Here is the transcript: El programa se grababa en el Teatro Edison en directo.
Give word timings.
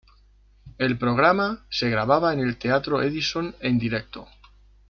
El 0.79 0.97
programa 0.97 1.67
se 1.69 1.87
grababa 1.91 2.33
en 2.33 2.39
el 2.39 2.57
Teatro 2.57 3.03
Edison 3.03 3.53
en 3.59 3.77
directo. 3.77 4.27